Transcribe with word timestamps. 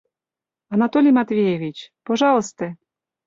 Анатолий 0.73 1.11
Матвеевич... 1.17 1.77
пожалысте... 2.05 2.67